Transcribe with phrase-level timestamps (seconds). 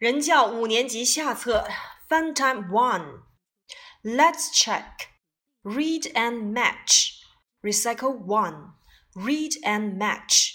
[0.00, 1.68] 人教五年级下册
[2.08, 3.22] Fun Time One.
[4.02, 5.08] Let's check.
[5.62, 7.14] Read and match.
[7.62, 8.74] Recycle one.
[9.14, 10.52] Read and match.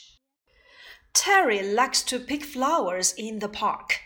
[1.13, 3.99] Terry likes to pick flowers in the park.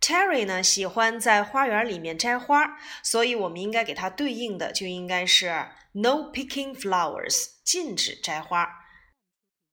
[0.00, 5.48] Terry 呢喜欢在花园里面摘花，所以我们应该给它对应的就应该是
[5.92, 8.68] No picking flowers，禁止摘花。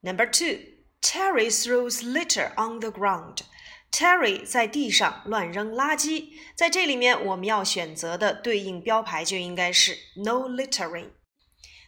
[0.02, 0.60] Number two,
[1.02, 3.44] Terry throws litter on the ground.
[3.91, 11.11] Terry 在地上乱扔垃圾，在这里面我们要选择的对应标牌就应该是 No littering。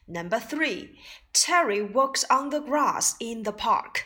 [0.06, 0.96] Number three,
[1.32, 4.02] Terry walks on the grass in the park.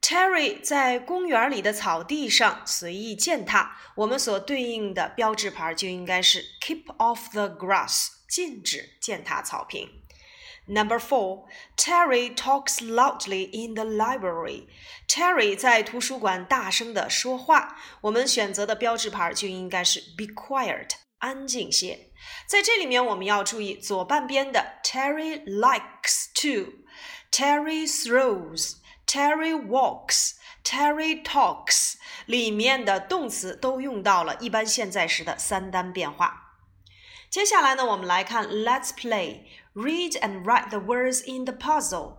[0.00, 9.88] Terry 在公园里的草地上随意践踏，我们所对应的标志牌就应该是 Keep off the grass，禁止践踏草坪。
[10.65, 11.45] Number four,
[11.77, 14.67] Terry talks loudly in the library.
[15.07, 17.77] Terry 在图书馆大声地说话。
[18.01, 22.11] 我们选择的标志牌就应该是 Be quiet，安静些。
[22.45, 31.93] 在这里面，我们要注意左半边的 Terry likes to，Terry throws，Terry walks，Terry talks
[32.25, 36.40] 里面的动词都用到了一般现在时的三单变化。
[37.31, 39.45] 接下来呢，我们来看 Let's play.
[39.73, 42.17] Read and write the words in the puzzle.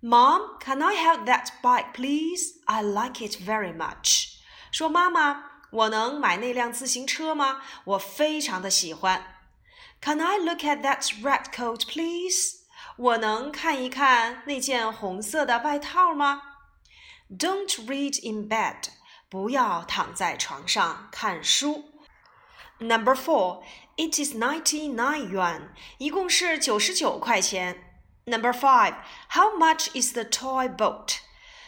[0.00, 2.54] Mom, can I have that bike, please?
[2.66, 4.38] I like it very much.
[4.72, 7.62] 说妈妈，我能买那辆自行车吗？
[7.84, 9.24] 我非常的喜欢。
[10.00, 12.64] Can I look at that red coat, please?
[12.96, 16.42] 我能看一看那件红色的外套吗？
[17.30, 18.88] Don't read in bed.
[19.30, 21.86] 不要躺在床上看书。
[22.78, 23.62] Number four,
[23.98, 25.68] it is ninety nine yuan.
[25.98, 27.76] 一共是九十九块钱。
[28.26, 28.94] Number five,
[29.30, 31.18] how much is the toy boat?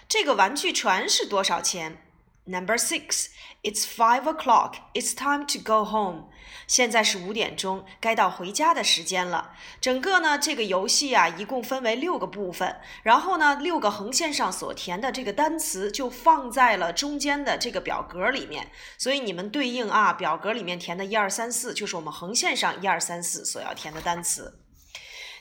[0.09, 2.03] 这个玩具船是多少钱
[2.52, 3.30] ？Number six,
[3.64, 4.76] it's five o'clock.
[4.94, 6.26] It's time to go home.
[6.68, 9.54] 现在是五点钟，该到回家的时间了。
[9.80, 12.78] 整个呢，这个游戏啊，一共分为六个部分。
[13.04, 18.70] 然后呢，六个横线上所填的这个单词就放在了中间的这个表格里面。
[18.98, 24.60] 所以你们对应啊，表格里面填的一二三四，就是我们横线上一二三四所要填的单词。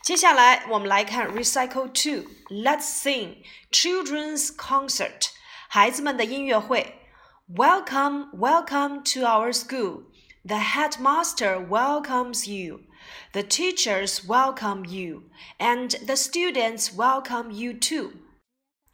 [0.02, 2.30] 接下来我们来看 Recycle Two.
[2.48, 3.38] Let's sing
[3.70, 5.28] children's concert.
[5.68, 6.99] 孩子们的音乐会
[7.49, 10.03] ，Welcome, welcome to our school.
[10.43, 12.81] The headmaster welcomes you.
[13.33, 15.29] The teachers welcome you,
[15.59, 18.13] and the students welcome you too.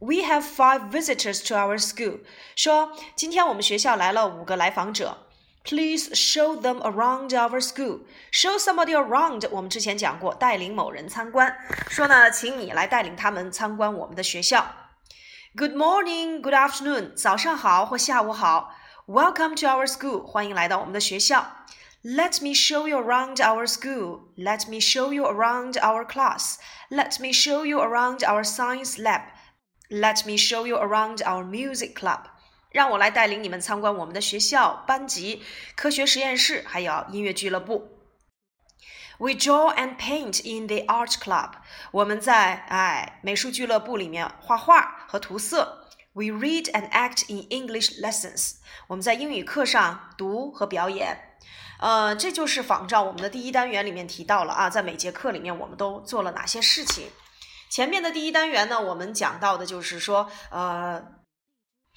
[0.03, 2.21] We have five visitors to our school.
[2.55, 5.27] 说今天我们学校来了五个来访者。
[5.65, 8.01] Please show them around our school.
[8.33, 9.47] Show somebody around.
[9.51, 11.55] 我们之前讲过，带领某人参观。
[11.91, 14.75] 说呢，请你来带领他们参观我们的学校。
[15.57, 17.15] Good morning, good afternoon.
[17.15, 18.75] 早上好或下午好。
[19.07, 20.25] Welcome to our school.
[20.25, 21.67] 欢迎来到我们的学校。
[22.05, 24.21] Let me show you around our school.
[24.37, 26.57] Let me show you around our class.
[26.91, 29.23] Let me show you around our science lab.
[29.90, 32.22] Let me show you around our music club.
[32.72, 35.44] 让我来带领你们参观我们的学校、班级、
[35.76, 37.90] 科学实验室，还有音乐俱乐部。
[39.20, 41.52] We draw and paint in the art club.
[41.92, 45.88] 我们在哎美术俱乐部里面画画和涂色。
[46.14, 48.56] We read and act in English lessons.
[48.88, 51.38] 我们在英语课上读和表演。
[51.80, 57.12] 呃，这就是仿照我们的第一单元里面提到了啊，在每节课里面我们都做了哪些事情。
[57.74, 61.04] 前面的第一单元呢，我们讲到的就是说，呃，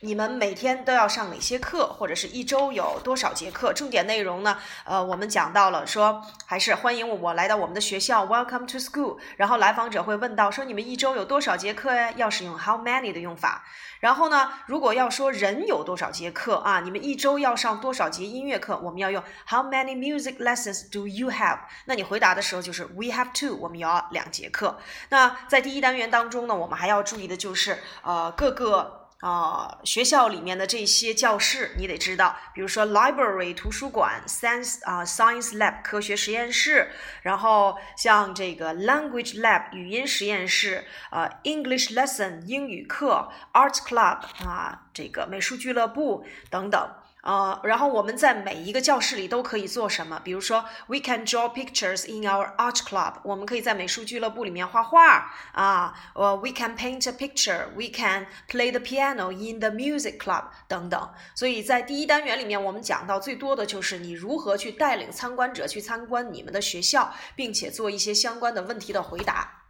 [0.03, 3.73] 你们每天都要上哪些课，或者是一周有多少节课？
[3.73, 9.17] 重点内容呢，呃，我们讲到了说，还是欢迎我来到我们的学校，Welcome to school。
[9.39, 12.13] 然后来访者会问到说，你们一周有多少节课呀？
[12.15, 13.65] 要使用 How many 的用法。
[14.01, 18.79] 然后呢，如果要说人有多少节课啊，你们一周要上多少节音乐课？
[18.83, 21.61] 我们要用 How many music lessons do you have？
[21.87, 24.79] 那你回答的时候就是 We have two，我们有两节课。
[25.09, 29.06] 那在第一单元当中呢，我们还要注意的就是呃各个。
[29.27, 36.93] 啊，学校里面的这些教室你得知道，比如说 library 图书馆，science 啊 science lab 科学实验室，
[37.23, 46.89] 然后像这个 language lab 语音实验室，呃 English lesson 英语课，art club 啊这个美术俱乐部等等。
[47.27, 50.21] 呃，然后我们在每一个教室里都可以做什么？
[50.23, 55.93] 比如说，we can draw pictures in our art club，我们可以在美术俱乐部里面画画啊。
[56.15, 61.11] 呃，we can paint a picture，we can play the piano in the music club 等等。
[61.35, 69.65] 所以在第一单元里面，我们讲到最多的就是你如何去带领参观者去参观你们的学校，并且做一些相关的问题的回答。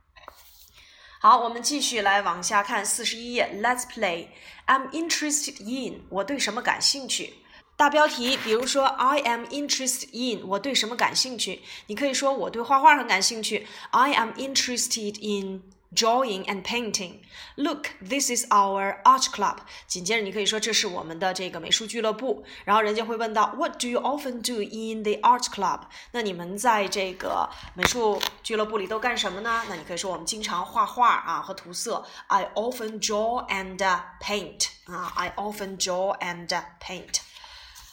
[1.19, 3.58] 好，我们继续来往下看四十一页。
[3.62, 4.29] Let's play.
[4.67, 7.32] I'm interested in，我对什么感兴趣？
[7.76, 11.61] 大标题，比如说 I am interested in，我对什么感兴趣？
[11.88, 13.67] 你可以说我对画画很感兴趣。
[13.90, 15.62] I am interested in
[15.94, 17.20] drawing and painting.
[17.56, 19.58] Look, this is our art club.
[19.87, 22.44] 紧接着你可以说这是我们的这个美术俱乐部。
[22.64, 25.82] 然后人家会问到 What do you often do in the art club？
[26.12, 29.62] 那你们在这个美术俱乐部里都干什么呢？
[29.69, 32.06] 那你可以说我们经常画画啊和涂色。
[32.29, 33.76] I often draw and
[34.22, 34.69] paint.
[34.87, 36.49] 啊，I often draw and
[36.81, 37.20] paint.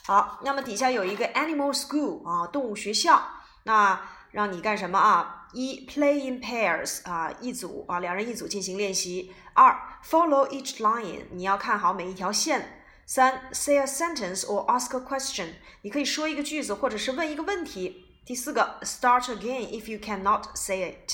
[0.06, 3.22] 好，那么底下有一个 animal school 啊，动物学校，
[3.64, 4.02] 那
[4.32, 5.48] 让你干什么啊？
[5.54, 9.34] 一 play in pairs 啊，一组啊，两人一组进行练习。
[9.54, 12.84] 二 follow each line，你要看好每一条线。
[13.06, 15.54] 三 say a sentence or ask a question，
[15.84, 18.06] 你可以说一个句子或者是问一个问题。
[18.26, 21.14] 第四个 start again if you cannot say it，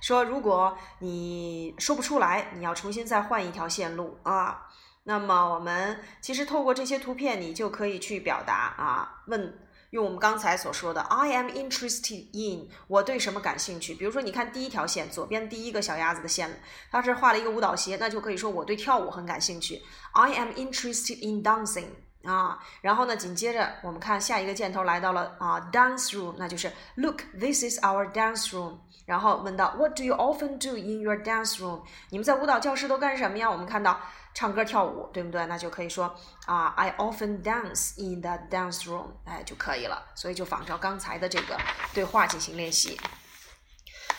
[0.00, 4.66] 说如果你说不出来，你要重新再换一条线路啊。
[5.04, 9.58] 那么我们其实透过这些图片，你就可以去表达啊，问
[9.90, 13.94] 用我们刚才所说的 I am interested in，我对什么感兴趣？
[13.94, 19.82] 比如说，你看第一条线，左边第一个小鸭子的线，它是画了一个舞蹈鞋，那就可以说我对跳舞很感兴趣。
[20.12, 21.86] I am interested in dancing
[22.24, 28.78] 啊，然后呢，紧接着我们看下一个箭头来到了啊，dance room，那就是 Look，this is our dance room。
[29.06, 31.82] 然后问到 What do you often do in your dance room？
[32.10, 33.50] 你们在舞蹈教室都干什么呀？
[33.50, 34.00] 我们看到。
[34.32, 35.44] 唱歌跳舞，对不对？
[35.46, 36.14] 那就可以说
[36.46, 40.06] 啊，I often dance in the dance room，哎就可以了。
[40.14, 41.58] 所以就仿照刚才的这个
[41.92, 42.96] 对话进行练习。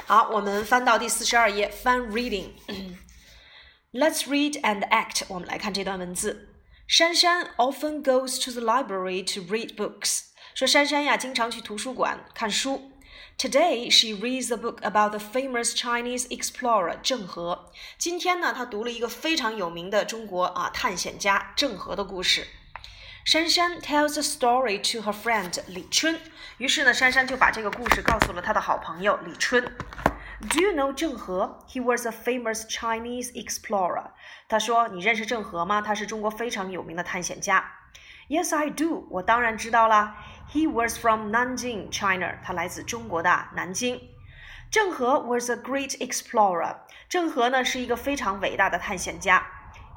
[0.06, 2.50] 好，我们翻到第四十二页，Fun reading。
[3.94, 5.24] Let's read and act。
[5.30, 6.50] 我们来看这段文字。
[6.92, 10.24] 珊珊 often goes to the library to read books。
[10.54, 12.92] 说珊珊呀，经常去图书馆看书。
[13.38, 17.72] Today she reads a book about the famous Chinese explorer 郑和。
[17.98, 22.46] 今天呢，她读了一个非常有名的中国啊探险家郑和的故事。
[23.24, 26.20] 珊珊 tells a story to her friend 李春。
[26.58, 29.64] 于是呢，珊珊就把这个故事告诉了她的好朋友李春。
[30.49, 31.58] Do you know 郑和？
[31.69, 34.11] He was a famous Chinese explorer。
[34.49, 35.81] 他说：“你认识郑和吗？
[35.81, 37.73] 他是中国非常有名的探险家。”
[38.29, 39.06] Yes, I do。
[39.11, 40.17] 我当然知道啦。
[40.53, 42.38] He was from Nanjing, China.
[42.44, 44.00] 他来自中国的南京。
[44.69, 46.76] 郑和 was a great explorer.
[47.08, 49.47] 郑和呢是一个非常伟大的探险家。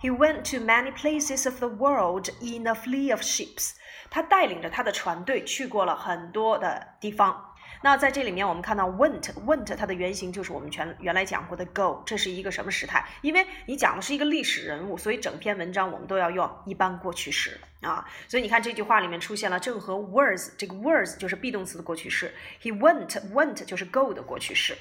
[0.02, 3.72] He went to many places of the world in a fleet of ships.
[4.12, 7.53] 他带领着他的船队去过了很多的地方。
[7.85, 13.07] 那在这里面，我们看到 went，went 它的原型就是我们全原来讲过的 go，这是一个什么时态？
[13.21, 18.09] 因为你讲的是一个历史人物，所以整篇文章我们都要用一般过去时啊。
[18.27, 22.33] 所以你看这句话里面出现了郑和 was，这个 was 就是 be 动词的过去式
[22.63, 24.75] ，he went，went 就是 go 的过去式。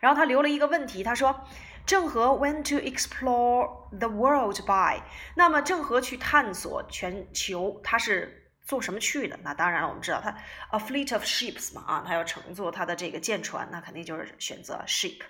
[0.00, 1.44] 然后他留了一个问题，他说
[1.86, 5.00] 郑和 went to explore the world by，
[5.36, 8.41] 那么郑和去探索全球，他是。
[8.64, 9.38] 做什么去的？
[9.42, 10.30] 那当然了，我们知道他
[10.70, 15.20] a fleet of ships 嘛，啊，他要乘坐他的这个舰船，那肯定就是选择 ship。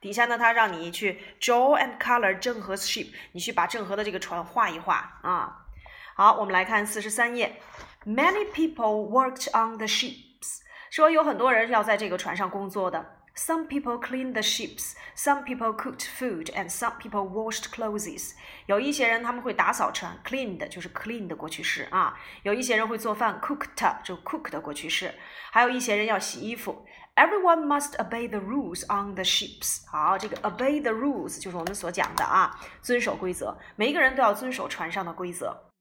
[0.00, 5.64] 底下呢，他让你去 draw and color 郑和 ship，你去把郑和的这个船画一画啊。
[6.14, 7.60] 好，我们来看四十三页
[8.04, 10.60] ，Many people worked on the ships，
[10.90, 13.23] 说有很多人要在这个船上工作的。
[13.35, 18.33] Some people cleaned the ships, some people cooked food, and some people washed clothes.
[18.65, 22.19] 有一些人他们会打扫船，cleaned 就是 clean 的过去式啊。
[22.43, 25.15] 有一些人会做饭，cooked 就 cook 的过去式。
[25.51, 26.85] 还有一些人要洗衣服。
[27.15, 29.87] Everyone must obey the rules on the ships.
[29.89, 33.57] 好，这个 obey the rules 就是我们所讲的啊，遵守规则。
[33.77, 35.71] 每一个人都要遵守船上的规则。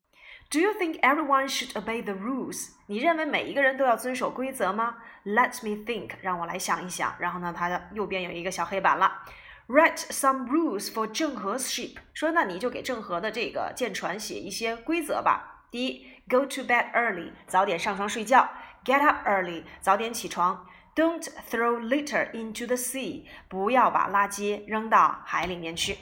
[0.54, 2.74] Do you think everyone should obey the rules？
[2.86, 7.16] 你认为每一个人都要遵守规则吗？Let me think，让我来想一想。
[7.18, 9.24] 然后呢，它的右边有一个小黑板了
[9.68, 11.96] ，Write some rules for 郑和 ship。
[12.14, 15.66] 说那你就给郑和的这个舰船写一些规则吧。
[15.72, 18.48] 第一，Go to bed early，早点上床睡觉
[18.86, 25.98] ；Get up early，早点起床；Don't throw litter into the sea，不要把垃圾扔到海里面去。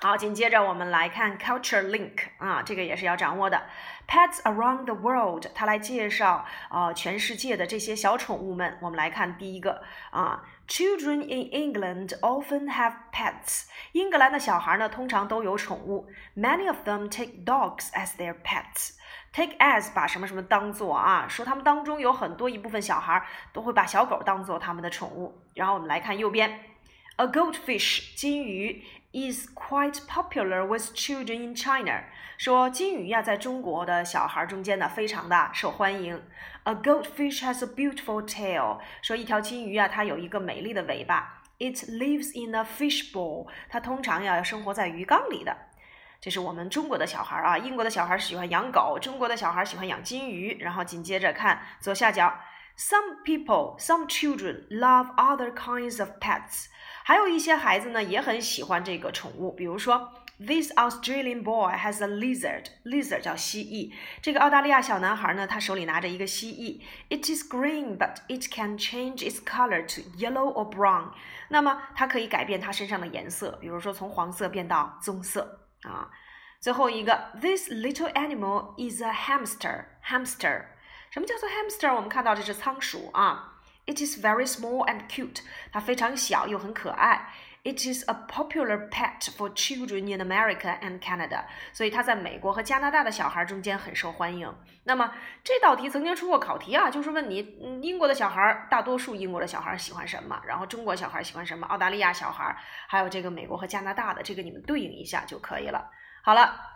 [0.00, 3.60] 好，紧接着我们来看 culture link 啊，这个也是要掌握的。
[4.06, 8.78] Pets around the world，它来介绍啊全世界的这些小宠物们。
[8.80, 13.64] 我们来看第一个啊，Children in England often have pets。
[13.90, 16.08] 英格兰的小孩呢，通常都有宠物。
[16.36, 18.92] Many of them take dogs as their pets。
[19.32, 25.42] Take as 把什么什么当做啊，说他们当中有很多一部分小孩都会把小狗当做他们的宠物。
[25.54, 26.60] 然后我们来看右边
[27.16, 28.84] ，A goldfish 金鱼。
[29.11, 32.03] is quite popular with children in China。
[32.37, 36.21] 说金鱼呀，在中国的小孩中间呢，非常的受欢迎。
[36.63, 38.79] A goldfish has a beautiful tail。
[39.01, 41.43] 说一条金鱼啊，它有一个美丽的尾巴。
[41.59, 43.47] It lives in a fish bowl。
[43.69, 45.55] 它通常呀，要生活在鱼缸里的。
[46.19, 50.57] 这是我们中国的小孩啊，英国的小孩喜欢养狗，中国的小孩喜欢养金鱼。
[50.59, 52.33] 然后紧接着看左下角。
[52.75, 56.65] Some people, some children love other kinds of pets。
[57.08, 59.50] 还有一些孩子呢，也很喜欢这个宠物。
[59.52, 62.66] 比如说，This Australian boy has a lizard.
[62.84, 63.94] Lizard 叫蜥蜴。
[64.20, 66.82] 这个澳大利亚小男孩呢，他手里拿着一个蜥蜴。
[67.08, 71.12] It is green, but it can change its color to yellow or brown.
[71.48, 76.10] 那么它可以改变它身上的颜色，比如说从黄色变到棕色啊。
[76.60, 79.86] 最后一个，This little animal is a hamster.
[80.04, 80.66] Hamster.
[81.10, 81.94] 什么叫做 hamster？
[81.94, 83.54] 我们看到这只仓鼠啊
[83.88, 85.40] ，it is very small and cute，
[85.72, 87.32] 它非常小又很可爱。
[87.64, 94.54] It is a popular pet for children in America and Canada，所以它在美国和加拿大的小孩中间很受欢迎。
[94.84, 97.38] 那么这道题曾经出过考题啊，就是问你，
[97.82, 100.40] 英国的小孩，大多数英国的小孩喜欢什么？
[100.46, 101.66] 然后中国小孩喜欢什么？
[101.66, 105.90] 澳大利亚小孩，还有这个美国和加拿大的，这个你们对应一下就可以了。
[106.22, 106.74] 好了。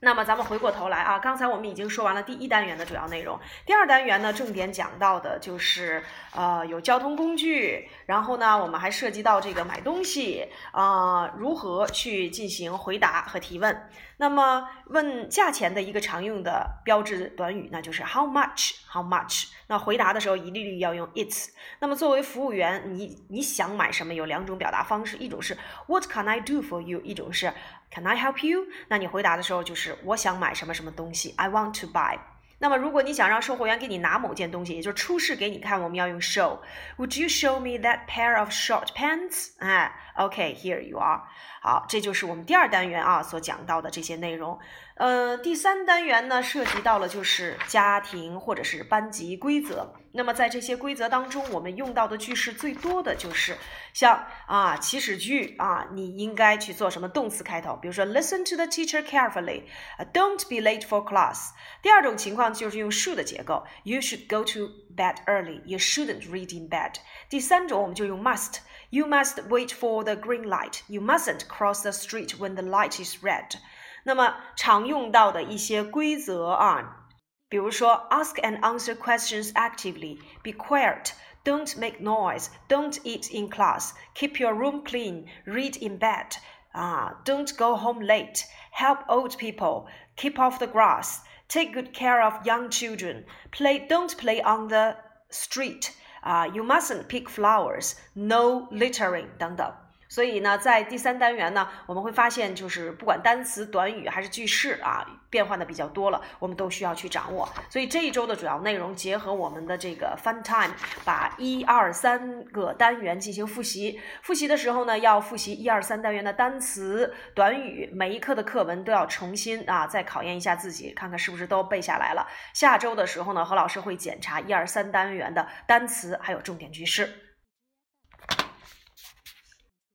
[0.00, 3.38] 那么咱们回过头来啊，刚才我们已经说完了第一单元的主要内容。
[3.66, 6.02] 第二单元呢，重点讲到的就是
[6.34, 13.88] 呃有交通工具，然后呢我们还涉及到这个买东西啊，如何去进行回答和提问。
[14.20, 19.46] 那么问价钱的一个常用的标志短语，那就是 how much，how much。
[19.68, 21.50] 那回答的时候一律律要用 it's。
[21.78, 24.14] 那么作为服务员，你你想买什么？
[24.14, 27.00] 有两种表达方式，一种是 What can I do for you？
[27.02, 27.52] 一种是
[27.90, 28.66] Can I help you？
[28.88, 32.18] 那你回答的时候就是我想买什么什么东西，I want to buy。
[32.60, 36.58] 那么如果你想让售货员给你拿某件东西，也就是出示给你看，我们要用 show。
[36.96, 39.50] Would you show me that pair of short pants？
[39.58, 41.22] 哎，OK，here you are。
[41.60, 44.58] 好，这就是我们第二单元啊所讲到的这些内容。
[44.98, 49.94] 呃，第三单元呢，涉及到了就是家庭或者是班级规则。
[50.10, 53.56] 那么在这些规则当中，我们用到的句式最多的就是
[53.94, 61.50] 像啊祈使句啊，你应该去做什么动词开头，比如说 listen to the teacher carefully，don't be late for class。
[61.80, 66.94] 第二种情况就是用 should 结构，you should go to bed early，you shouldn't read in bed。
[67.28, 73.22] 第三种我们就用 must，you must wait for the green light，you mustn't cross the street when the light is
[73.22, 73.60] red。
[74.07, 77.07] 那么常用到的一些规则啊，
[77.49, 84.39] 比如说 ask and answer questions actively, be quiet, don't make noise, don't eat in class, keep
[84.39, 86.37] your room clean, read in bed,
[86.73, 89.85] 啊，don't go home late, help old people,
[90.15, 94.95] keep off the grass, take good care of young children, play don't play on the
[95.29, 95.91] street,
[96.23, 99.71] 啊，you mustn't pick flowers, no littering 等等。
[100.08, 107.46] 所以呢，在第三单元呢，我们会发现，就是不管单词、短语还是句式啊，变换的比较多了，我们都需要去掌握。
[107.68, 110.74] 所以这一周的主要内容，结合我们的这个 Fun Time，
[111.04, 114.00] 把一二三个单元进行复习。
[114.22, 122.26] 复习的时候呢，要复习一二三单元的单词、短语，每一课的课文都要重新啊再考验一下自己，看看是不是都背下来了。
[122.54, 127.27] 下周的时候呢，何老师会检查一二三单元的单词还有重点句式。